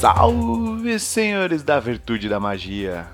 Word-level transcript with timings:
Salve, 0.00 0.98
senhores 0.98 1.62
da 1.62 1.78
virtude 1.78 2.26
da 2.26 2.40
magia! 2.40 3.06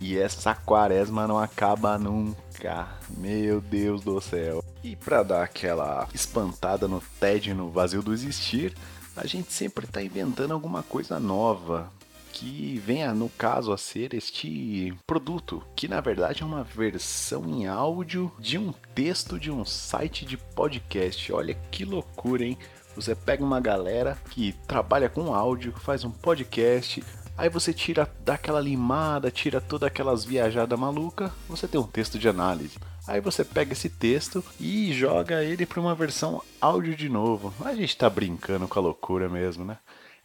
E 0.00 0.18
essa 0.18 0.56
quaresma 0.56 1.28
não 1.28 1.38
acaba 1.38 1.96
nunca, 1.96 2.88
meu 3.16 3.60
Deus 3.60 4.02
do 4.02 4.20
céu. 4.20 4.60
E 4.82 4.96
para 4.96 5.22
dar 5.22 5.44
aquela 5.44 6.08
espantada 6.12 6.88
no 6.88 7.00
tédio 7.20 7.54
no 7.54 7.70
vazio 7.70 8.02
do 8.02 8.12
existir, 8.12 8.74
a 9.16 9.24
gente 9.24 9.52
sempre 9.52 9.84
está 9.84 10.02
inventando 10.02 10.50
alguma 10.50 10.82
coisa 10.82 11.20
nova 11.20 11.88
que 12.32 12.82
venha, 12.84 13.14
no 13.14 13.28
caso, 13.28 13.72
a 13.72 13.78
ser 13.78 14.12
este 14.12 14.92
produto, 15.06 15.62
que 15.76 15.86
na 15.86 16.00
verdade 16.00 16.42
é 16.42 16.46
uma 16.46 16.64
versão 16.64 17.44
em 17.44 17.68
áudio 17.68 18.32
de 18.36 18.58
um 18.58 18.72
texto 18.96 19.38
de 19.38 19.50
um 19.50 19.64
site 19.64 20.24
de 20.24 20.36
podcast. 20.36 21.32
Olha 21.32 21.54
que 21.70 21.84
loucura, 21.84 22.44
hein? 22.44 22.58
Você 23.00 23.14
pega 23.14 23.42
uma 23.42 23.60
galera 23.60 24.18
que 24.28 24.52
trabalha 24.68 25.08
com 25.08 25.34
áudio, 25.34 25.72
faz 25.72 26.04
um 26.04 26.10
podcast, 26.10 27.02
aí 27.34 27.48
você 27.48 27.72
tira 27.72 28.06
daquela 28.22 28.60
limada, 28.60 29.30
tira 29.30 29.58
todas 29.58 29.86
aquelas 29.86 30.22
viajadas 30.22 30.78
maluca, 30.78 31.32
você 31.48 31.66
tem 31.66 31.80
um 31.80 31.86
texto 31.86 32.18
de 32.18 32.28
análise. 32.28 32.78
Aí 33.08 33.18
você 33.18 33.42
pega 33.42 33.72
esse 33.72 33.88
texto 33.88 34.44
e 34.60 34.92
joga 34.92 35.42
ele 35.42 35.64
para 35.64 35.80
uma 35.80 35.94
versão 35.94 36.42
áudio 36.60 36.94
de 36.94 37.08
novo. 37.08 37.54
A 37.64 37.74
gente 37.74 37.96
tá 37.96 38.10
brincando 38.10 38.68
com 38.68 38.78
a 38.78 38.82
loucura 38.82 39.30
mesmo, 39.30 39.64
né? 39.64 39.78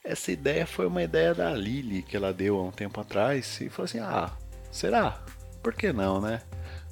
Essa 0.04 0.34
ideia 0.34 0.68
foi 0.68 0.86
uma 0.86 1.02
ideia 1.02 1.34
da 1.34 1.54
Lily 1.54 2.02
que 2.02 2.18
ela 2.18 2.34
deu 2.34 2.60
há 2.60 2.62
um 2.62 2.72
tempo 2.72 3.00
atrás 3.00 3.62
e 3.62 3.70
falou 3.70 3.86
assim: 3.86 4.00
"Ah, 4.00 4.32
será? 4.70 5.24
Por 5.64 5.74
que 5.74 5.94
não, 5.94 6.20
né?" 6.20 6.42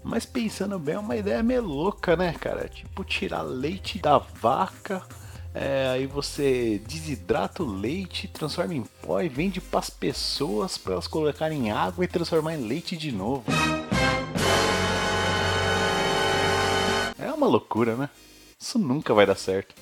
Mas 0.02 0.26
pensando 0.26 0.80
bem, 0.80 0.96
é 0.96 1.00
uma 1.00 1.18
ideia 1.18 1.44
meio 1.44 1.62
louca, 1.62 2.16
né, 2.16 2.34
cara? 2.40 2.70
Tipo 2.70 3.04
tirar 3.04 3.42
leite 3.42 4.00
da 4.00 4.18
vaca 4.18 5.04
é, 5.54 5.88
aí 5.90 6.08
você 6.08 6.82
desidrata 6.88 7.62
o 7.62 7.66
leite, 7.66 8.28
transforma 8.28 8.74
em 8.74 8.84
pó 9.02 9.22
e 9.22 9.30
vende 9.30 9.62
para 9.62 9.80
as 9.80 9.90
pessoas 9.90 10.78
para 10.78 10.94
elas 10.94 11.08
colocarem 11.08 11.72
água 11.72 12.04
e 12.04 12.08
transformar 12.08 12.56
em 12.56 12.68
leite 12.68 12.98
de 12.98 13.12
novo. 13.12 13.44
É 17.20 17.32
uma 17.32 17.48
loucura, 17.48 17.96
né? 17.96 18.10
Isso 18.60 18.80
nunca 18.80 19.14
vai 19.14 19.26
dar 19.26 19.36
certo. 19.36 19.76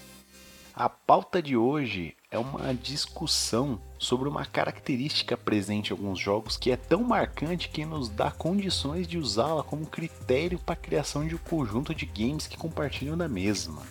A 0.74 0.90
pauta 0.90 1.42
de 1.42 1.56
hoje 1.56 2.16
é 2.30 2.38
uma 2.38 2.74
discussão 2.74 3.80
sobre 4.00 4.28
uma 4.28 4.46
característica 4.46 5.38
presente 5.38 5.90
em 5.90 5.92
alguns 5.92 6.18
jogos 6.20 6.58
que 6.58 6.72
é 6.72 6.76
tão 6.76 7.04
marcante 7.04 7.70
que 7.70 7.86
nos 7.86 8.10
dá 8.10 8.32
condições 8.32 9.08
de 9.08 9.18
usá-la 9.18 9.64
como 9.64 9.86
critério 9.86 10.58
para 10.60 10.74
a 10.74 10.78
criação 10.78 11.28
de 11.28 11.36
um 11.36 11.40
conjunto 11.40 11.94
de 11.94 12.06
games 12.06 12.48
que 12.48 12.58
compartilham 12.58 13.18
da 13.18 13.28
mesma. 13.28 13.84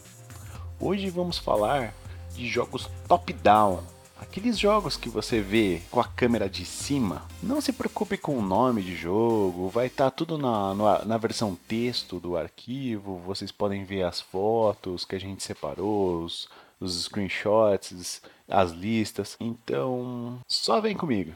Hoje 0.82 1.10
vamos 1.10 1.36
falar 1.36 1.92
de 2.34 2.48
jogos 2.48 2.88
top-down. 3.06 3.82
Aqueles 4.18 4.58
jogos 4.58 4.96
que 4.96 5.10
você 5.10 5.38
vê 5.38 5.82
com 5.90 6.00
a 6.00 6.04
câmera 6.04 6.48
de 6.48 6.64
cima, 6.64 7.22
não 7.42 7.60
se 7.60 7.70
preocupe 7.70 8.16
com 8.16 8.38
o 8.38 8.42
nome 8.42 8.82
de 8.82 8.96
jogo, 8.96 9.68
vai 9.68 9.88
estar 9.88 10.06
tá 10.06 10.10
tudo 10.10 10.38
na, 10.38 10.74
na, 10.74 11.04
na, 11.04 11.18
versão 11.18 11.54
texto 11.68 12.18
do 12.18 12.34
arquivo, 12.34 13.18
vocês 13.18 13.52
podem 13.52 13.84
ver 13.84 14.04
as 14.04 14.22
fotos 14.22 15.04
que 15.04 15.14
a 15.14 15.20
gente 15.20 15.42
separou, 15.42 16.24
os, 16.24 16.48
os 16.80 17.04
screenshots, 17.04 18.22
as 18.48 18.70
listas. 18.70 19.36
Então, 19.38 20.38
só 20.48 20.80
vem 20.80 20.96
comigo. 20.96 21.32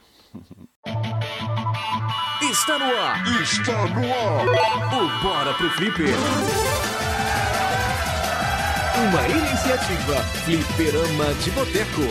Está 2.43 2.79
no 2.79 2.85
ar! 2.85 3.43
Está 3.43 3.87
no 3.89 4.05
ar! 4.05 4.95
O 4.95 5.23
Bora 5.23 5.55
pro 5.55 5.71
Flipper! 5.71 6.15
Uma 8.97 9.29
iniciativa 9.29 10.15
Fliperama 10.45 11.35
de 11.43 11.51
Boteco. 11.51 12.03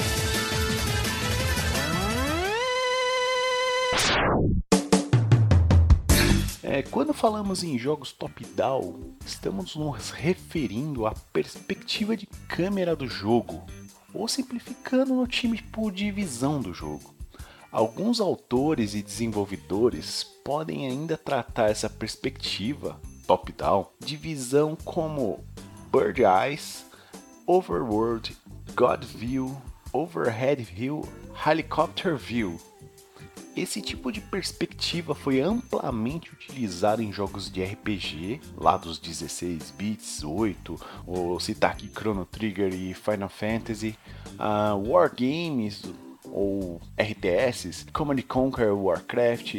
É, 6.62 6.84
quando 6.84 7.14
falamos 7.14 7.64
em 7.64 7.80
jogos 7.80 8.12
top-down, 8.12 9.16
estamos 9.26 9.78
nos 9.78 10.12
referindo 10.12 11.08
à 11.08 11.14
perspectiva 11.32 12.18
de 12.18 12.26
câmera 12.50 12.98
do 12.98 13.08
jogo, 13.08 13.66
ou 14.14 14.28
simplificando 14.28 15.16
no 15.16 15.26
time 15.26 15.62
por 15.62 15.90
divisão 15.90 16.60
do 16.60 16.74
jogo. 16.74 17.16
Alguns 17.72 18.20
autores 18.20 18.94
e 18.94 19.02
desenvolvedores 19.02 20.26
podem 20.44 20.86
ainda 20.86 21.16
tratar 21.16 21.72
essa 21.72 21.90
perspectiva 21.90 23.00
top-down 23.26 23.88
de 24.02 24.18
visão 24.18 24.78
como 24.84 25.40
Bird 25.94 26.24
Eyes, 26.24 26.88
Overworld, 27.46 28.36
God 28.76 29.06
View, 29.06 29.56
Overhead 29.94 30.64
View, 30.64 31.08
Helicopter 31.46 32.18
View. 32.18 32.60
Esse 33.56 33.80
tipo 33.80 34.12
de 34.12 34.20
perspectiva 34.20 35.14
foi 35.14 35.40
amplamente 35.40 36.34
utilizado 36.34 37.04
em 37.04 37.14
jogos 37.14 37.48
de 37.48 37.64
RPG, 37.64 38.42
lá 38.58 38.76
dos 38.76 38.98
16 38.98 39.70
bits, 39.78 40.24
8, 40.24 40.80
ou 41.06 41.40
citar 41.40 41.74
aqui 41.74 41.88
Chrono 41.88 42.26
Trigger 42.26 42.74
e 42.74 42.96
Final 42.96 43.30
Fantasy, 43.30 43.96
uh, 44.40 44.76
Wargames, 44.92 45.84
ou 46.36 46.82
RTS, 46.98 47.86
Command 47.94 48.24
Conquer 48.28 48.74
Warcraft, 48.74 49.54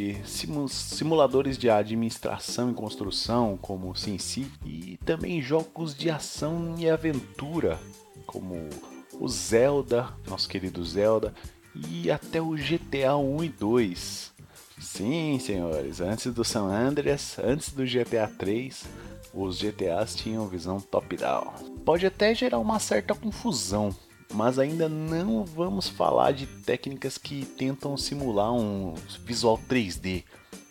simuladores 0.68 1.56
de 1.56 1.70
administração 1.70 2.68
e 2.68 2.74
construção 2.74 3.56
como 3.62 3.94
SimCity 3.94 4.50
e 4.64 4.98
também 5.04 5.40
jogos 5.40 5.94
de 5.94 6.10
ação 6.10 6.74
e 6.76 6.90
aventura 6.90 7.78
como 8.26 8.68
o 9.12 9.28
Zelda, 9.28 10.08
nosso 10.26 10.48
querido 10.48 10.84
Zelda, 10.84 11.32
e 11.76 12.10
até 12.10 12.42
o 12.42 12.50
GTA 12.56 13.16
1 13.16 13.44
e 13.44 13.48
2. 13.50 14.34
Sim, 14.80 15.38
senhores, 15.38 16.00
antes 16.00 16.32
do 16.32 16.44
San 16.44 16.64
Andreas, 16.64 17.38
antes 17.38 17.70
do 17.70 17.84
GTA 17.84 18.26
3, 18.26 18.84
os 19.32 19.58
GTAs 19.58 20.16
tinham 20.16 20.48
visão 20.48 20.80
top-down. 20.80 21.52
Pode 21.84 22.04
até 22.04 22.34
gerar 22.34 22.58
uma 22.58 22.80
certa 22.80 23.14
confusão, 23.14 23.94
mas 24.32 24.58
ainda 24.58 24.88
não 24.88 25.44
vamos 25.44 25.88
falar 25.88 26.32
de 26.32 26.46
técnicas 26.46 27.18
que 27.18 27.44
tentam 27.44 27.96
simular 27.96 28.52
um 28.52 28.94
visual 29.24 29.58
3D, 29.68 30.24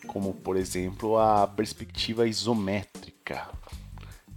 como 0.06 0.34
por 0.34 0.56
exemplo 0.56 1.18
a 1.18 1.46
perspectiva 1.46 2.26
isométrica. 2.26 3.48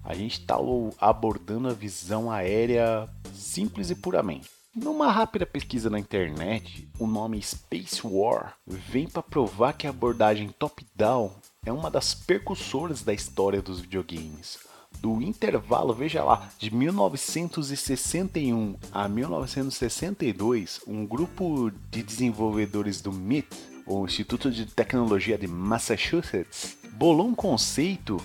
A 0.03 0.13
gente 0.13 0.39
está 0.39 0.55
abordando 0.99 1.67
a 1.67 1.73
visão 1.73 2.31
aérea 2.31 3.09
simples 3.33 3.89
e 3.89 3.95
puramente. 3.95 4.49
Numa 4.73 5.11
rápida 5.11 5.45
pesquisa 5.45 5.89
na 5.89 5.99
internet, 5.99 6.87
o 6.99 7.07
nome 7.07 7.41
Space 7.41 8.05
War 8.05 8.55
vem 8.65 9.07
para 9.07 9.23
provar 9.23 9.73
que 9.73 9.87
a 9.87 9.89
abordagem 9.89 10.49
top-down 10.49 11.31
é 11.65 11.71
uma 11.71 11.89
das 11.89 12.13
percussoras 12.13 13.01
da 13.01 13.13
história 13.13 13.61
dos 13.61 13.81
videogames 13.81 14.66
do 15.01 15.21
intervalo, 15.21 15.93
veja 15.93 16.23
lá, 16.23 16.49
de 16.57 16.73
1961 16.73 18.75
a 18.91 19.07
1962, 19.07 20.81
um 20.87 21.05
grupo 21.05 21.71
de 21.91 22.03
desenvolvedores 22.03 23.01
do 23.01 23.11
MIT, 23.11 23.47
o 23.85 24.05
Instituto 24.05 24.51
de 24.51 24.65
Tecnologia 24.65 25.37
de 25.37 25.47
Massachusetts, 25.47 26.77
bolou 26.93 27.27
um 27.27 27.35
conceito 27.35 28.17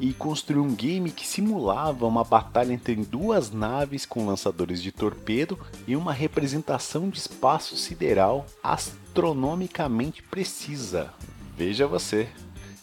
e 0.00 0.14
construiu 0.14 0.62
um 0.62 0.74
game 0.74 1.10
que 1.10 1.26
simulava 1.26 2.06
uma 2.06 2.24
batalha 2.24 2.72
entre 2.72 2.96
duas 2.96 3.50
naves 3.50 4.06
com 4.06 4.26
lançadores 4.26 4.82
de 4.82 4.90
torpedo 4.90 5.58
e 5.86 5.94
uma 5.94 6.12
representação 6.12 7.10
de 7.10 7.18
espaço 7.18 7.76
sideral 7.76 8.46
astronomicamente 8.62 10.22
precisa. 10.22 11.12
Veja 11.54 11.86
você 11.86 12.26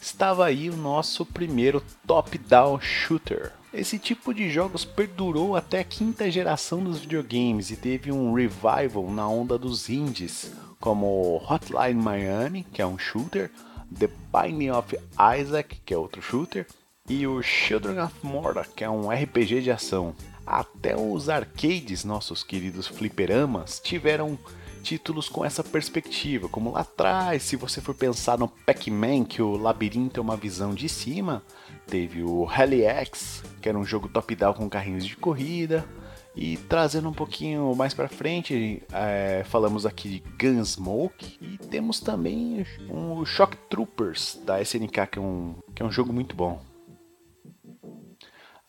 estava 0.02 0.46
aí 0.46 0.70
o 0.70 0.76
nosso 0.76 1.26
primeiro 1.26 1.84
top-down 2.06 2.80
shooter. 2.80 3.52
Esse 3.74 4.00
tipo 4.00 4.34
de 4.34 4.50
jogos 4.50 4.86
perdurou 4.86 5.56
até 5.56 5.80
a 5.80 5.84
quinta 5.84 6.32
geração 6.32 6.84
dos 6.84 7.00
videogames 7.00 7.70
e 7.70 7.76
teve 7.76 8.12
um 8.12 8.34
revival 8.34 9.12
na 9.12 9.28
onda 9.28 9.58
dos 9.58 9.90
indies, 9.90 10.52
como 10.80 11.42
Hotline 11.50 12.02
Miami, 12.02 12.66
que 12.72 12.82
é 12.82 12.88
um 12.88 12.98
shooter, 12.98 13.52
The 13.98 14.10
Binding 14.32 14.72
of 14.72 14.98
Isaac, 15.40 15.82
que 15.86 15.94
é 15.94 15.98
outro 15.98 16.22
shooter, 16.22 16.66
e 17.10 17.26
o 17.26 17.42
Children 17.42 18.00
of 18.00 18.16
Morta, 18.24 18.66
que 18.76 18.84
é 18.84 18.90
um 18.90 19.10
RPG 19.10 19.62
de 19.62 19.72
ação. 19.72 20.16
Até 20.48 20.96
os 20.96 21.28
arcades, 21.28 22.06
nossos 22.06 22.42
queridos 22.42 22.88
fliperamas, 22.88 23.82
tiveram 23.84 24.40
títulos 24.82 25.28
com 25.28 25.44
essa 25.44 25.62
perspectiva, 25.62 26.48
como 26.48 26.72
lá 26.72 26.80
atrás, 26.80 27.44
se 27.44 27.58
você 27.58 27.82
for 27.82 27.94
pensar 27.94 28.38
no 28.38 28.48
Pac-Man, 28.48 29.26
que 29.26 29.42
o 29.42 29.58
labirinto 29.58 30.22
é 30.22 30.24
uma 30.24 30.38
visão 30.38 30.74
de 30.74 30.88
cima, 30.88 31.44
teve 31.86 32.24
o 32.24 32.46
Rally 32.46 32.84
X, 32.84 33.44
que 33.62 33.68
era 33.68 33.78
um 33.78 33.84
jogo 33.84 34.08
top-down 34.08 34.54
com 34.54 34.70
carrinhos 34.70 35.06
de 35.06 35.18
corrida, 35.18 35.86
e 36.34 36.56
trazendo 36.56 37.10
um 37.10 37.14
pouquinho 37.14 37.76
mais 37.76 37.94
para 37.94 38.08
frente, 38.08 38.82
é, 38.94 39.44
falamos 39.50 39.86
aqui 39.86 40.08
de 40.08 40.24
Gunsmoke 40.40 41.38
e 41.42 41.58
temos 41.58 42.00
também 42.00 42.66
o 42.90 43.26
Shock 43.26 43.58
Troopers 43.70 44.40
da 44.46 44.62
SNK, 44.62 45.08
que 45.12 45.20
é 45.20 45.22
um, 45.22 45.56
que 45.76 45.84
é 45.84 45.86
um 45.86 45.92
jogo 45.92 46.14
muito 46.14 46.34
bom. 46.34 46.62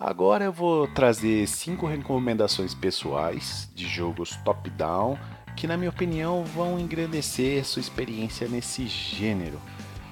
Agora 0.00 0.44
eu 0.44 0.52
vou 0.52 0.86
trazer 0.86 1.48
cinco 1.48 1.84
recomendações 1.84 2.72
pessoais 2.72 3.68
de 3.74 3.84
jogos 3.88 4.36
top-down 4.44 5.18
que 5.56 5.66
na 5.66 5.76
minha 5.76 5.90
opinião 5.90 6.44
vão 6.44 6.78
engrandecer 6.78 7.64
sua 7.64 7.80
experiência 7.80 8.46
nesse 8.46 8.86
gênero. 8.86 9.60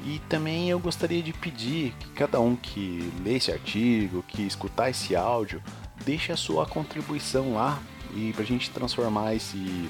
E 0.05 0.19
também 0.29 0.69
eu 0.69 0.81
gostaria 0.81 1.23
de 1.23 1.33
pedir 1.33 1.95
que 2.01 2.09
cada 2.11 2.41
um 2.41 2.57
que 2.57 3.13
lê 3.23 3.37
esse 3.37 3.53
artigo, 3.53 4.25
que 4.27 4.43
escutar 4.43 4.91
esse 4.91 5.15
áudio, 5.15 5.63
deixe 6.05 6.33
a 6.33 6.37
sua 6.37 6.67
contribuição 6.67 7.55
lá 7.55 7.81
e 8.13 8.33
para 8.33 8.43
a 8.43 8.47
gente 8.47 8.71
transformar 8.71 9.37
esse, 9.37 9.89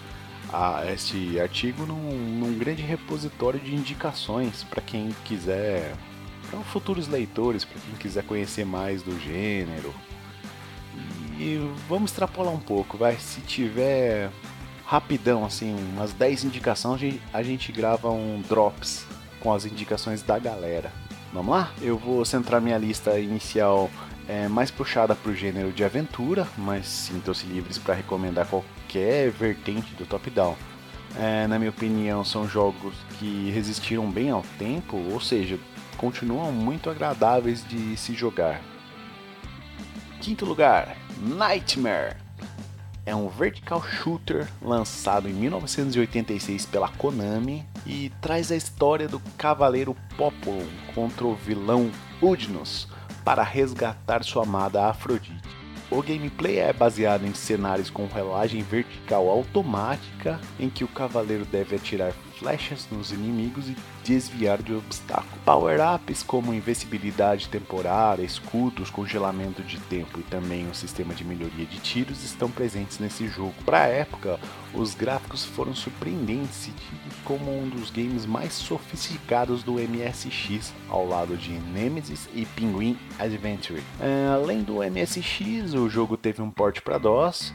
a, 0.53 0.85
esse 0.93 1.41
artigo 1.41 1.87
num, 1.87 2.19
num 2.39 2.59
grande 2.59 2.83
repositório 2.83 3.59
de 3.59 3.75
indicações 3.75 4.63
para 4.63 4.83
quem 4.83 5.09
quiser, 5.25 5.95
para 6.51 6.61
futuros 6.61 7.09
leitores, 7.09 7.65
para 7.65 7.81
quem 7.81 7.95
quiser 7.95 8.25
conhecer 8.25 8.65
mais 8.65 9.03
do 9.03 9.19
gênero. 9.21 9.95
E 11.39 11.59
vamos 11.89 12.11
extrapolar 12.11 12.53
um 12.53 12.59
pouco, 12.59 12.97
vai. 12.97 13.17
Se 13.17 13.41
tiver 13.43 14.31
rapidão, 14.87 15.45
assim, 15.45 15.75
umas 15.93 16.13
10 16.13 16.45
indicações, 16.45 17.21
a 17.33 17.43
gente 17.43 17.73
grava 17.73 18.11
um 18.11 18.43
Drops 18.49 19.05
com 19.41 19.53
as 19.53 19.67
indicações 19.67 20.23
da 20.23 20.39
galera. 20.39 20.93
Vamos 21.33 21.55
lá? 21.55 21.73
Eu 21.83 21.99
vou 21.99 22.25
centrar 22.25 22.61
minha 22.61 22.79
lista 22.79 23.19
inicial 23.19 23.91
é, 24.29 24.49
mais 24.49 24.71
puxada 24.71 25.15
para 25.15 25.31
o 25.31 25.35
gênero 25.35 25.73
de 25.73 25.85
aventura, 25.85 26.49
mas 26.57 26.87
sintam-se 26.87 27.47
livres 27.47 27.79
para 27.79 27.95
recomendar 27.95 28.47
qualquer 28.47 29.31
vertente 29.31 29.95
do 29.95 30.07
top-down. 30.07 30.57
É, 31.19 31.47
na 31.47 31.59
minha 31.59 31.71
opinião, 31.71 32.25
são 32.25 32.49
jogos 32.49 32.95
que 33.19 33.51
resistiram 33.51 34.11
bem 34.11 34.31
ao 34.31 34.43
tempo, 34.59 34.97
ou 35.13 35.21
seja, 35.21 35.59
continuam 35.97 36.53
muito 36.53 36.91
agradáveis 36.91 37.67
de 37.67 37.97
se 37.97 38.15
jogar. 38.15 38.61
Quinto 40.21 40.45
lugar, 40.45 40.97
Nightmare 41.19 42.17
é 43.07 43.15
um 43.15 43.29
vertical 43.29 43.83
shooter 43.83 44.49
lançado 44.61 45.29
em 45.29 45.33
1986 45.33 46.67
pela 46.67 46.89
Konami 46.89 47.65
e 47.87 48.11
traz 48.21 48.51
a 48.51 48.57
história 48.57 49.07
do 49.07 49.21
Cavaleiro 49.39 49.97
Populon 50.17 50.67
contra 50.93 51.25
o 51.25 51.37
vilão 51.37 51.91
Udnos 52.21 52.89
para 53.25 53.45
resgatar 53.45 54.25
sua 54.25 54.43
amada 54.43 54.87
Afrodite. 54.87 55.57
O 55.89 56.03
gameplay 56.03 56.59
é 56.59 56.73
baseado 56.73 57.25
em 57.25 57.33
cenários 57.33 57.91
com 57.91 58.07
rolagem 58.07 58.61
vertical 58.63 59.29
automática, 59.29 60.41
em 60.59 60.69
que 60.69 60.83
o 60.83 60.89
cavaleiro 60.89 61.45
deve 61.45 61.77
atirar 61.77 62.13
flechas 62.39 62.87
nos 62.91 63.13
inimigos 63.13 63.69
e 63.69 63.77
desviar 64.05 64.63
de 64.63 64.75
obstáculos. 64.75 65.39
Power-ups 65.45 66.23
como 66.23 66.55
invencibilidade 66.55 67.49
temporária, 67.49 68.23
escudos, 68.23 68.91
congelamento 68.91 69.63
de 69.63 69.79
tempo 69.81 70.21
e 70.21 70.23
também 70.23 70.69
um 70.69 70.75
sistema 70.75 71.15
de 71.15 71.25
melhoria 71.25 71.67
de 71.67 71.79
tiros 71.79 72.25
estão 72.25 72.51
presentes 72.51 72.99
nesse 72.99 73.27
jogo. 73.29 73.55
Para 73.65 73.83
a 73.83 73.87
época, 73.87 74.39
os 74.75 74.95
gráficos 74.95 75.45
foram 75.45 75.75
surpreendentes 75.75 76.69
e 76.69 76.73
como 77.25 77.57
um 77.57 77.69
dos 77.69 77.91
games 77.91 78.27
mais 78.27 78.53
sofisticados 78.53 79.63
do 79.63 79.75
MSX, 79.75 80.73
ao 80.89 81.07
lado 81.07 81.37
de 81.37 81.53
Nemesis 81.53 82.29
e 82.35 82.45
Penguin 82.47 82.97
Adventure. 83.19 83.83
É, 84.01 84.29
além 84.33 84.63
do 84.63 84.77
MSX, 84.77 85.75
o 85.75 85.89
jogo 85.89 86.17
teve 86.17 86.43
um 86.43 86.51
port 86.51 86.81
para 86.81 86.99
DOS 86.99 87.53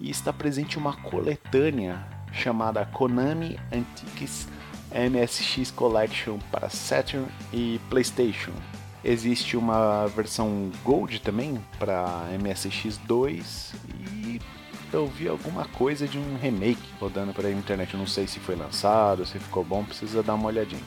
e 0.00 0.10
está 0.10 0.32
presente 0.32 0.76
uma 0.76 0.94
coletânea 0.94 2.13
chamada 2.34 2.84
Konami 2.86 3.58
Antiques 3.72 4.48
MSX 4.92 5.70
Collection 5.70 6.38
para 6.50 6.68
Saturn 6.68 7.26
e 7.52 7.80
PlayStation. 7.90 8.52
Existe 9.02 9.56
uma 9.56 10.06
versão 10.06 10.70
Gold 10.82 11.20
também 11.20 11.62
para 11.78 12.26
MSX 12.40 12.98
2 12.98 13.74
e 14.22 14.40
eu 14.92 15.06
vi 15.06 15.28
alguma 15.28 15.64
coisa 15.66 16.06
de 16.06 16.16
um 16.16 16.38
remake 16.40 16.80
rodando 17.00 17.34
pela 17.34 17.50
internet. 17.50 17.96
Não 17.96 18.06
sei 18.06 18.26
se 18.26 18.38
foi 18.38 18.54
lançado, 18.54 19.26
se 19.26 19.38
ficou 19.38 19.64
bom, 19.64 19.84
precisa 19.84 20.22
dar 20.22 20.34
uma 20.34 20.46
olhadinha. 20.46 20.82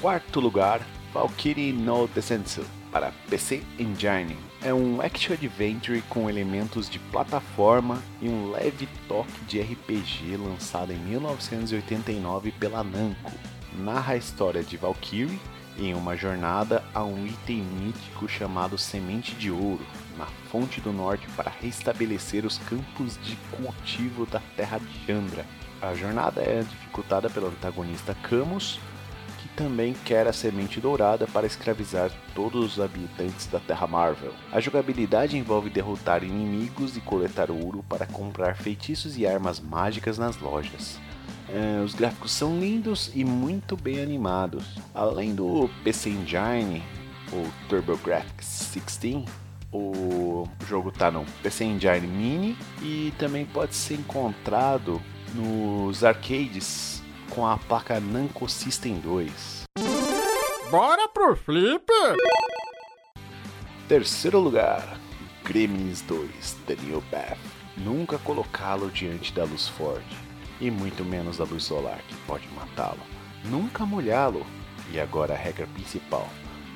Quarto 0.00 0.40
lugar, 0.40 0.80
Valkyrie 1.14 1.72
no 1.72 2.08
Descenso 2.08 2.64
para 2.92 3.10
PC 3.28 3.62
Engine. 3.78 4.36
É 4.62 4.72
um 4.72 5.00
action 5.00 5.32
adventure 5.32 6.02
com 6.02 6.28
elementos 6.28 6.88
de 6.88 6.98
plataforma 6.98 8.00
e 8.20 8.28
um 8.28 8.50
leve 8.50 8.86
toque 9.08 9.44
de 9.48 9.60
RPG 9.60 10.36
lançado 10.36 10.92
em 10.92 10.98
1989 10.98 12.52
pela 12.52 12.84
Namco. 12.84 13.32
Narra 13.78 14.12
a 14.12 14.16
história 14.16 14.62
de 14.62 14.76
Valkyrie 14.76 15.40
em 15.78 15.94
uma 15.94 16.16
jornada 16.16 16.84
a 16.94 17.02
um 17.02 17.26
item 17.26 17.62
mítico 17.62 18.28
chamado 18.28 18.76
Semente 18.76 19.34
de 19.34 19.50
Ouro, 19.50 19.84
na 20.18 20.26
Fonte 20.50 20.80
do 20.80 20.92
Norte 20.92 21.26
para 21.34 21.50
restabelecer 21.50 22.44
os 22.44 22.58
campos 22.58 23.18
de 23.22 23.36
cultivo 23.56 24.26
da 24.26 24.40
Terra 24.54 24.78
de 24.78 25.06
Chandra. 25.06 25.46
A 25.80 25.94
jornada 25.94 26.42
é 26.42 26.62
dificultada 26.62 27.28
pelo 27.30 27.48
antagonista 27.48 28.14
Camus, 28.22 28.78
também 29.56 29.94
quer 30.04 30.26
a 30.26 30.32
semente 30.32 30.80
dourada 30.80 31.26
para 31.26 31.46
escravizar 31.46 32.10
todos 32.34 32.72
os 32.72 32.80
habitantes 32.80 33.46
da 33.46 33.60
Terra 33.60 33.86
Marvel. 33.86 34.32
A 34.50 34.60
jogabilidade 34.60 35.36
envolve 35.36 35.70
derrotar 35.70 36.24
inimigos 36.24 36.96
e 36.96 37.00
coletar 37.00 37.50
ouro 37.50 37.84
para 37.88 38.06
comprar 38.06 38.56
feitiços 38.56 39.16
e 39.18 39.26
armas 39.26 39.60
mágicas 39.60 40.18
nas 40.18 40.38
lojas. 40.38 40.98
É, 41.48 41.82
os 41.82 41.94
gráficos 41.94 42.32
são 42.32 42.58
lindos 42.58 43.10
e 43.14 43.24
muito 43.24 43.76
bem 43.76 44.00
animados. 44.00 44.78
Além 44.94 45.34
do 45.34 45.68
PC 45.84 46.10
Engine, 46.10 46.82
o 47.32 47.46
TurboGrafx 47.68 48.70
16, 48.74 49.24
o 49.72 50.46
jogo 50.66 50.90
está 50.90 51.10
no 51.10 51.24
PC 51.42 51.64
Engine 51.64 52.06
Mini 52.06 52.56
e 52.82 53.12
também 53.18 53.44
pode 53.44 53.74
ser 53.74 53.94
encontrado 53.94 55.00
nos 55.34 56.04
arcades 56.04 57.01
com 57.34 57.46
a 57.46 57.56
placa 57.56 57.98
Namco 57.98 58.46
System 58.46 59.00
2. 59.00 59.62
Bora 60.70 61.08
pro 61.08 61.34
flip! 61.34 61.86
Terceiro 63.88 64.38
lugar, 64.38 64.98
Gremlins 65.42 66.02
2 66.02 66.58
The 66.66 66.76
New 66.82 67.02
Path. 67.10 67.38
Nunca 67.78 68.18
colocá-lo 68.18 68.90
diante 68.90 69.32
da 69.32 69.44
luz 69.44 69.66
forte, 69.66 70.14
e 70.60 70.70
muito 70.70 71.02
menos 71.04 71.38
da 71.38 71.44
luz 71.44 71.64
solar 71.64 72.02
que 72.06 72.14
pode 72.26 72.46
matá-lo. 72.48 73.00
Nunca 73.46 73.86
molhá-lo, 73.86 74.46
e 74.92 75.00
agora 75.00 75.32
a 75.32 75.36
regra 75.36 75.66
principal: 75.68 76.28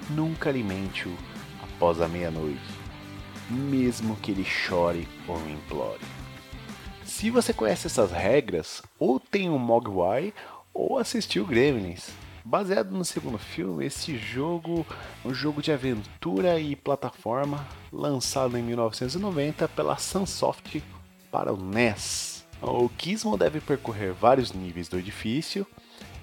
nunca 0.09 0.49
alimente-o 0.49 1.15
após 1.63 2.01
a 2.01 2.09
meia-noite, 2.09 2.61
mesmo 3.51 4.17
que 4.17 4.31
ele 4.31 4.45
chore 4.45 5.07
ou 5.29 5.39
implore. 5.51 6.01
Se 7.07 7.31
você 7.31 7.53
conhece 7.53 7.87
essas 7.87 8.11
regras, 8.11 8.83
ou 8.99 9.21
tem 9.21 9.49
um 9.49 9.59
Mogwai, 9.59 10.35
ou 10.77 10.99
assistiu 10.99 11.47
Gremlins. 11.47 12.11
Baseado 12.45 12.93
no 12.93 13.05
segundo 13.05 13.39
filme, 13.39 13.87
esse 13.87 14.17
jogo 14.17 14.87
é 15.25 15.29
um 15.29 15.35
jogo 15.35 15.61
de 15.61 15.73
aventura 15.73 16.61
e 16.61 16.77
plataforma 16.77 17.67
lançado 17.91 18.57
em 18.57 18.63
1990 18.63 19.67
pela 19.69 19.97
Sunsoft 19.97 20.83
para 21.33 21.53
o 21.53 21.57
NES. 21.57 22.47
O 22.63 22.89
Gizmo 22.97 23.37
deve 23.37 23.61
percorrer 23.61 24.13
vários 24.13 24.53
níveis 24.53 24.87
do 24.89 24.99
edifício, 24.99 25.67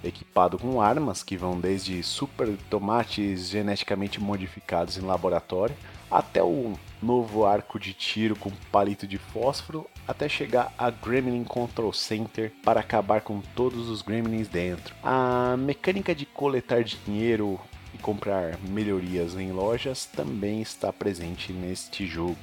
equipado 0.03 0.57
com 0.57 0.81
armas 0.81 1.23
que 1.23 1.35
vão 1.35 1.59
desde 1.59 2.01
super 2.03 2.55
tomates 2.69 3.49
geneticamente 3.49 4.21
modificados 4.21 4.97
em 4.97 5.01
laboratório 5.01 5.75
até 6.09 6.43
o 6.43 6.73
novo 7.01 7.45
arco 7.45 7.79
de 7.79 7.93
tiro 7.93 8.35
com 8.35 8.51
palito 8.71 9.05
de 9.05 9.17
fósforo 9.17 9.87
até 10.07 10.27
chegar 10.27 10.73
a 10.77 10.89
Gremlin 10.89 11.43
Control 11.43 11.93
Center 11.93 12.51
para 12.63 12.79
acabar 12.79 13.21
com 13.21 13.41
todos 13.55 13.89
os 13.89 14.01
Gremlins 14.01 14.47
dentro. 14.47 14.95
A 15.03 15.55
mecânica 15.57 16.13
de 16.13 16.25
coletar 16.25 16.83
dinheiro 16.83 17.59
e 17.93 17.97
comprar 17.97 18.57
melhorias 18.69 19.35
em 19.35 19.51
lojas 19.51 20.05
também 20.05 20.61
está 20.61 20.91
presente 20.91 21.53
neste 21.53 22.05
jogo. 22.05 22.37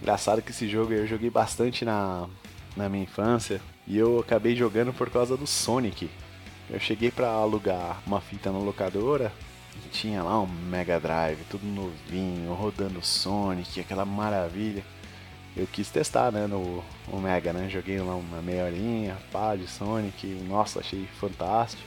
Engraçado 0.00 0.42
que 0.42 0.50
esse 0.50 0.68
jogo 0.68 0.92
eu 0.92 1.06
joguei 1.06 1.30
bastante 1.30 1.84
na, 1.84 2.28
na 2.76 2.88
minha 2.88 3.04
infância 3.04 3.60
e 3.86 3.96
eu 3.96 4.20
acabei 4.20 4.54
jogando 4.54 4.92
por 4.92 5.10
causa 5.10 5.36
do 5.36 5.46
Sonic. 5.46 6.08
Eu 6.70 6.78
cheguei 6.78 7.10
para 7.10 7.28
alugar 7.28 8.00
uma 8.06 8.20
fita 8.20 8.52
na 8.52 8.58
locadora 8.58 9.32
tinha 9.88 10.22
lá 10.22 10.40
um 10.40 10.46
Mega 10.46 11.00
Drive, 11.00 11.38
tudo 11.48 11.64
novinho, 11.64 12.52
rodando 12.52 13.04
Sonic, 13.04 13.80
aquela 13.80 14.04
maravilha. 14.04 14.84
Eu 15.56 15.66
quis 15.66 15.90
testar, 15.90 16.30
né, 16.30 16.46
no, 16.46 16.84
no 17.10 17.20
Mega, 17.20 17.52
né? 17.52 17.68
Joguei 17.68 17.98
lá 17.98 18.14
uma 18.14 18.40
meia 18.40 18.64
horinha, 18.64 19.16
pá, 19.32 19.56
de 19.56 19.66
Sonic, 19.66 20.26
nossa, 20.48 20.80
achei 20.80 21.08
fantástico. 21.18 21.82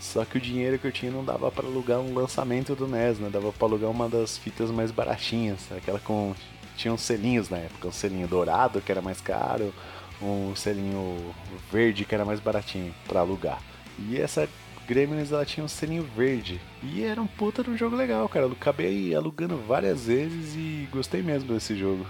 Só 0.00 0.24
que 0.24 0.38
o 0.38 0.40
dinheiro 0.40 0.78
que 0.78 0.86
eu 0.86 0.92
tinha 0.92 1.10
não 1.10 1.24
dava 1.24 1.50
para 1.50 1.66
alugar 1.66 1.98
um 1.98 2.14
lançamento 2.14 2.74
do 2.74 2.86
NES, 2.86 3.18
né? 3.18 3.28
Dava 3.30 3.52
para 3.52 3.66
alugar 3.66 3.90
uma 3.90 4.08
das 4.08 4.38
fitas 4.38 4.70
mais 4.70 4.90
baratinhas, 4.90 5.60
aquela 5.76 5.98
com 5.98 6.34
tinha 6.76 6.94
uns 6.94 7.02
selinhos 7.02 7.50
na 7.50 7.58
época, 7.58 7.88
um 7.88 7.92
selinho 7.92 8.28
dourado 8.28 8.80
que 8.80 8.92
era 8.92 9.02
mais 9.02 9.20
caro, 9.20 9.74
um 10.22 10.54
selinho 10.54 11.34
verde 11.72 12.04
que 12.04 12.14
era 12.14 12.24
mais 12.24 12.38
baratinho 12.38 12.94
para 13.06 13.20
alugar. 13.20 13.60
E 13.98 14.16
essa 14.16 14.48
Gremlins 14.86 15.32
ela 15.32 15.44
tinha 15.44 15.64
um 15.64 15.68
selinho 15.68 16.04
verde. 16.16 16.60
E 16.82 17.02
era 17.02 17.20
um 17.20 17.26
puta 17.26 17.62
de 17.62 17.70
um 17.70 17.76
jogo 17.76 17.94
legal, 17.94 18.28
cara. 18.28 18.46
Eu 18.46 18.52
acabei 18.52 19.14
alugando 19.14 19.58
várias 19.58 20.06
vezes 20.06 20.54
e 20.54 20.88
gostei 20.90 21.20
mesmo 21.20 21.52
desse 21.52 21.76
jogo. 21.76 22.06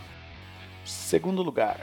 Segundo 0.88 1.42
lugar, 1.42 1.78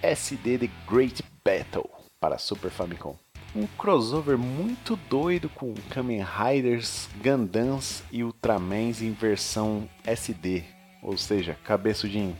SD 0.00 0.58
The 0.58 0.70
Great 0.88 1.24
Battle 1.44 1.90
para 2.20 2.38
Super 2.38 2.70
Famicom. 2.70 3.16
Um 3.52 3.66
crossover 3.66 4.38
muito 4.38 4.94
doido 5.10 5.48
com 5.48 5.74
Kamen 5.90 6.22
Riders, 6.22 7.08
Gundams 7.20 8.04
e 8.12 8.22
Ultramans 8.22 9.02
em 9.02 9.10
versão 9.10 9.88
SD, 10.06 10.62
ou 11.02 11.16
seja, 11.16 11.58
cabeçudinho. 11.64 12.36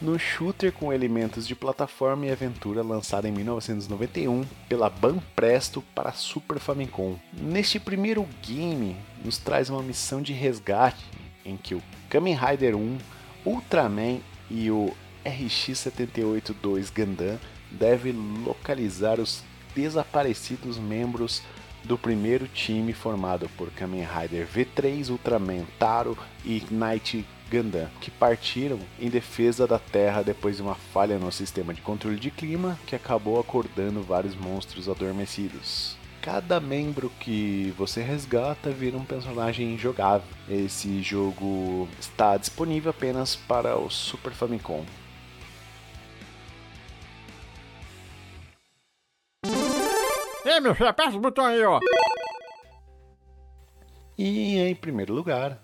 No 0.00 0.16
shooter 0.16 0.72
com 0.72 0.92
elementos 0.92 1.44
de 1.44 1.56
plataforma 1.56 2.26
e 2.26 2.30
aventura 2.30 2.80
lançado 2.80 3.26
em 3.26 3.32
1991 3.32 4.44
pela 4.68 4.88
Banpresto 4.88 5.82
para 5.92 6.12
Super 6.12 6.60
Famicom. 6.60 7.18
Neste 7.32 7.80
primeiro 7.80 8.28
game, 8.42 8.96
nos 9.24 9.38
traz 9.38 9.68
uma 9.68 9.82
missão 9.82 10.22
de 10.22 10.32
resgate 10.32 11.04
em 11.44 11.56
que 11.56 11.74
o 11.74 11.82
Kamen 12.08 12.36
Rider 12.36 12.76
1, 12.76 12.98
Ultraman 13.44 14.20
e 14.48 14.70
o 14.70 14.94
RX-78-2 15.24 16.92
Gundam 16.94 17.38
devem 17.70 18.12
localizar 18.44 19.20
os 19.20 19.42
desaparecidos 19.74 20.78
membros 20.78 21.42
do 21.84 21.98
primeiro 21.98 22.46
time 22.46 22.92
formado 22.92 23.48
por 23.56 23.70
Kamen 23.70 24.04
Rider 24.04 24.46
V3, 24.46 25.10
Ultraman 25.10 25.64
Taro 25.78 26.16
e 26.44 26.62
Knight 26.70 27.24
Gundam, 27.50 27.88
que 28.00 28.10
partiram 28.10 28.78
em 29.00 29.10
defesa 29.10 29.66
da 29.66 29.78
Terra 29.78 30.22
depois 30.22 30.56
de 30.56 30.62
uma 30.62 30.74
falha 30.74 31.18
no 31.18 31.32
sistema 31.32 31.74
de 31.74 31.80
controle 31.80 32.18
de 32.18 32.30
clima 32.30 32.78
que 32.86 32.94
acabou 32.94 33.38
acordando 33.38 34.02
vários 34.02 34.34
monstros 34.34 34.88
adormecidos. 34.88 35.96
Cada 36.22 36.60
membro 36.60 37.10
que 37.18 37.74
você 37.76 38.00
resgata 38.00 38.70
vira 38.70 38.96
um 38.96 39.04
personagem 39.04 39.76
jogável. 39.76 40.28
Esse 40.48 41.02
jogo 41.02 41.88
está 42.00 42.36
disponível 42.36 42.90
apenas 42.90 43.34
para 43.34 43.76
o 43.76 43.90
Super 43.90 44.32
Famicom. 44.32 44.84
Meu 50.62 50.74
filho, 50.74 50.88
aperta 50.88 51.16
o 51.16 51.20
botão 51.20 51.44
aí, 51.44 51.62
ó. 51.64 51.80
E 54.16 54.58
em 54.58 54.74
primeiro 54.74 55.12
lugar, 55.12 55.58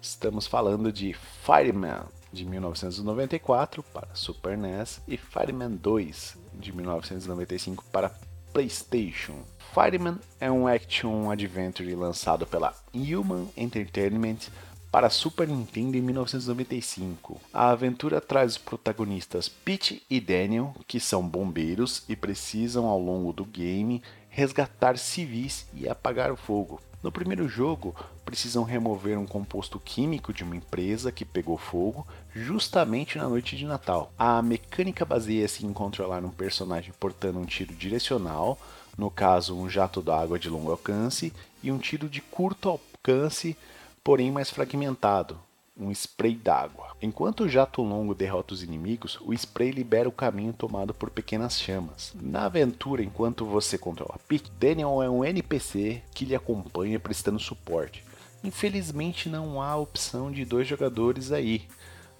estamos 0.00 0.46
falando 0.46 0.92
de 0.92 1.12
Fireman 1.12 2.04
de 2.32 2.44
1994 2.46 3.82
para 3.82 4.08
Super 4.14 4.56
NES 4.56 5.02
e 5.06 5.16
Fireman 5.16 5.72
2 5.72 6.38
de 6.54 6.72
1995 6.72 7.84
para 7.90 8.10
PlayStation. 8.52 9.42
Fireman 9.74 10.18
é 10.40 10.50
um 10.50 10.66
action 10.66 11.30
adventure 11.30 11.94
lançado 11.94 12.46
pela 12.46 12.74
Human 12.94 13.48
Entertainment 13.56 14.50
para 14.92 15.08
Super 15.08 15.48
Nintendo 15.48 15.96
em 15.96 16.02
1995. 16.02 17.40
A 17.50 17.70
aventura 17.70 18.20
traz 18.20 18.52
os 18.52 18.58
protagonistas 18.58 19.48
Pete 19.48 20.02
e 20.10 20.20
Daniel, 20.20 20.74
que 20.86 21.00
são 21.00 21.26
bombeiros 21.26 22.04
e 22.10 22.14
precisam 22.14 22.84
ao 22.84 23.00
longo 23.00 23.32
do 23.32 23.42
game 23.42 24.02
resgatar 24.28 24.98
civis 24.98 25.66
e 25.74 25.88
apagar 25.88 26.30
o 26.30 26.36
fogo. 26.36 26.78
No 27.02 27.10
primeiro 27.10 27.48
jogo, 27.48 27.96
precisam 28.22 28.64
remover 28.64 29.18
um 29.18 29.26
composto 29.26 29.80
químico 29.80 30.32
de 30.32 30.44
uma 30.44 30.56
empresa 30.56 31.10
que 31.10 31.24
pegou 31.24 31.56
fogo 31.56 32.06
justamente 32.34 33.16
na 33.16 33.28
noite 33.28 33.56
de 33.56 33.64
Natal. 33.64 34.12
A 34.18 34.42
mecânica 34.42 35.06
baseia-se 35.06 35.64
em 35.64 35.72
controlar 35.72 36.22
um 36.22 36.30
personagem 36.30 36.92
portando 37.00 37.38
um 37.38 37.46
tiro 37.46 37.74
direcional, 37.74 38.58
no 38.96 39.10
caso 39.10 39.56
um 39.56 39.70
jato 39.70 40.02
d'água 40.02 40.38
de 40.38 40.50
longo 40.50 40.70
alcance, 40.70 41.32
e 41.62 41.72
um 41.72 41.78
tiro 41.78 42.10
de 42.10 42.20
curto 42.20 42.68
alcance 42.68 43.56
porém 44.04 44.30
mais 44.30 44.50
fragmentado, 44.50 45.38
um 45.76 45.90
spray 45.90 46.34
d'água. 46.34 46.96
Enquanto 47.00 47.44
o 47.44 47.48
jato 47.48 47.82
longo 47.82 48.14
derrota 48.14 48.54
os 48.54 48.62
inimigos, 48.62 49.18
o 49.22 49.32
spray 49.32 49.70
libera 49.70 50.08
o 50.08 50.12
caminho 50.12 50.52
tomado 50.52 50.92
por 50.92 51.10
pequenas 51.10 51.60
chamas. 51.60 52.12
Na 52.14 52.46
aventura, 52.46 53.02
enquanto 53.02 53.44
você 53.44 53.78
controla 53.78 54.18
Pete, 54.28 54.50
Daniel 54.58 55.02
é 55.02 55.08
um 55.08 55.24
NPC 55.24 56.02
que 56.14 56.24
lhe 56.24 56.34
acompanha 56.34 57.00
prestando 57.00 57.40
suporte. 57.40 58.04
Infelizmente 58.44 59.28
não 59.28 59.62
há 59.62 59.76
opção 59.76 60.30
de 60.30 60.44
dois 60.44 60.66
jogadores 60.66 61.32
aí, 61.32 61.66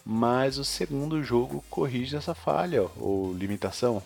mas 0.04 0.58
o 0.58 0.64
segundo 0.64 1.22
jogo 1.22 1.64
corrige 1.68 2.16
essa 2.16 2.34
falha 2.34 2.86
ou 2.96 3.32
limitação, 3.32 4.02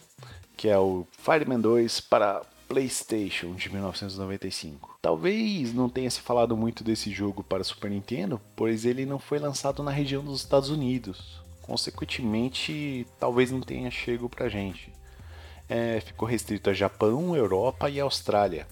que 0.56 0.68
é 0.68 0.78
o 0.78 1.06
Fireman 1.12 1.60
2 1.60 2.00
para 2.00 2.42
PlayStation 2.68 3.54
de 3.54 3.70
1995. 3.70 4.98
Talvez 5.00 5.72
não 5.72 5.88
tenha 5.88 6.10
se 6.10 6.20
falado 6.20 6.56
muito 6.56 6.82
desse 6.82 7.10
jogo 7.10 7.42
para 7.42 7.64
Super 7.64 7.90
Nintendo, 7.90 8.40
pois 8.54 8.84
ele 8.84 9.06
não 9.06 9.18
foi 9.18 9.38
lançado 9.38 9.82
na 9.82 9.90
região 9.90 10.24
dos 10.24 10.40
Estados 10.40 10.70
Unidos. 10.70 11.40
Consequentemente, 11.62 13.06
talvez 13.18 13.50
não 13.50 13.60
tenha 13.60 13.90
chego 13.90 14.28
pra 14.28 14.48
gente. 14.48 14.92
É, 15.68 16.00
ficou 16.00 16.28
restrito 16.28 16.70
a 16.70 16.74
Japão, 16.74 17.34
Europa 17.34 17.90
e 17.90 17.98
Austrália. 17.98 18.66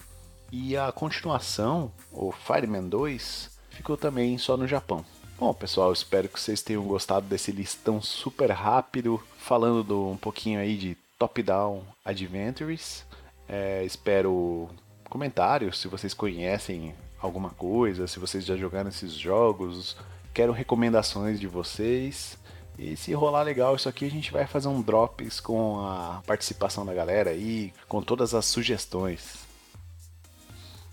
E 0.51 0.77
a 0.77 0.91
continuação, 0.91 1.91
o 2.11 2.31
Fireman 2.31 2.87
2, 2.87 3.49
ficou 3.69 3.97
também 3.97 4.37
só 4.37 4.55
no 4.55 4.67
Japão. 4.67 5.03
Bom, 5.37 5.53
pessoal, 5.53 5.91
espero 5.91 6.29
que 6.29 6.39
vocês 6.39 6.61
tenham 6.61 6.83
gostado 6.83 7.27
desse 7.27 7.51
listão 7.51 8.01
super 8.01 8.49
rápido, 8.51 9.21
falando 9.37 9.83
do, 9.83 10.11
um 10.11 10.15
pouquinho 10.17 10.59
aí 10.59 10.77
de 10.77 10.97
top-down 11.19 11.83
adventures. 12.05 13.05
É, 13.47 13.83
espero 13.83 14.69
comentários 15.09 15.79
se 15.79 15.87
vocês 15.87 16.13
conhecem 16.13 16.95
alguma 17.19 17.49
coisa, 17.51 18.07
se 18.07 18.19
vocês 18.19 18.45
já 18.45 18.55
jogaram 18.55 18.89
esses 18.89 19.13
jogos. 19.13 19.95
Quero 20.33 20.51
recomendações 20.51 21.39
de 21.39 21.47
vocês. 21.47 22.37
E 22.77 22.97
se 22.97 23.13
rolar 23.13 23.43
legal 23.43 23.75
isso 23.75 23.87
aqui, 23.87 24.05
a 24.05 24.11
gente 24.11 24.31
vai 24.31 24.45
fazer 24.45 24.67
um 24.67 24.81
drops 24.81 25.39
com 25.39 25.79
a 25.79 26.21
participação 26.27 26.85
da 26.85 26.93
galera 26.93 27.29
aí, 27.29 27.73
com 27.87 28.01
todas 28.01 28.33
as 28.33 28.45
sugestões. 28.45 29.45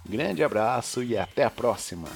Grande 0.09 0.45
abraço 0.45 1.03
e 1.03 1.19
até 1.19 1.45
a 1.45 1.51
próxima! 1.51 2.09